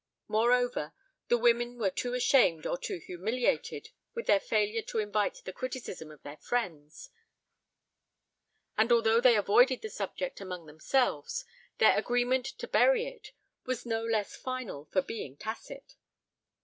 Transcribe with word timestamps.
Moreover, 0.27 0.93
the 1.27 1.37
women 1.37 1.77
were 1.77 1.91
too 1.91 2.15
ashamed 2.15 2.65
or 2.65 2.75
too 2.75 2.97
humiliated 2.97 3.91
with 4.15 4.25
their 4.25 4.39
failure 4.39 4.81
to 4.81 4.97
invite 4.97 5.43
the 5.45 5.53
criticism 5.53 6.09
of 6.09 6.23
their 6.23 6.37
friends, 6.37 7.11
and 8.75 8.91
although 8.91 9.21
they 9.21 9.35
avoided 9.37 9.83
the 9.83 9.91
subject 9.91 10.41
among 10.41 10.65
themselves, 10.65 11.45
their 11.77 11.95
agreement 11.95 12.47
to 12.47 12.67
bury 12.67 13.05
it 13.05 13.31
was 13.65 13.85
no 13.85 14.03
less 14.03 14.35
final 14.35 14.85
for 14.85 15.03
being 15.03 15.37
tacit. 15.37 15.97